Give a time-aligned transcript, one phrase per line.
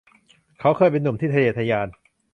[0.59, 1.87] เขาเคยเป็นหนุ่มที่ทะเยอทะยาน